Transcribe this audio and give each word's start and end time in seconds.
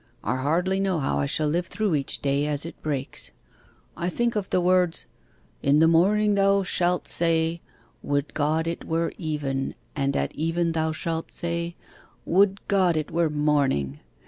I 0.23 0.37
hardly 0.37 0.79
know 0.79 0.97
how 0.97 1.19
I 1.19 1.27
shall 1.27 1.47
live 1.47 1.67
through 1.67 1.93
each 1.93 2.23
day 2.23 2.47
as 2.47 2.65
it 2.65 2.81
breaks. 2.81 3.33
I 3.95 4.09
think 4.09 4.35
of 4.35 4.49
the 4.49 4.59
words, 4.59 5.05
"In 5.61 5.77
the 5.77 5.87
morning 5.87 6.33
thou 6.33 6.63
shalt 6.63 7.07
say, 7.07 7.61
Would 8.01 8.33
God 8.33 8.65
it 8.65 8.83
were 8.83 9.11
even! 9.19 9.75
and 9.95 10.15
at 10.17 10.33
even 10.35 10.71
thou 10.71 10.91
shalt 10.91 11.31
say, 11.31 11.75
Would 12.25 12.61
God 12.67 12.97
it 12.97 13.11
were 13.11 13.29
morning! 13.29 13.99